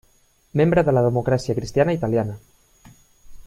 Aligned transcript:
Membre 0.61 0.83
de 0.87 0.95
la 0.95 1.03
Democràcia 1.09 1.57
Cristiana 1.59 1.97
Italiana. 1.99 2.37